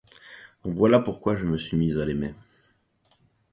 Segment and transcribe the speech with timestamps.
[0.65, 2.33] Voilà pourquoi je me suis mis à l'aimer.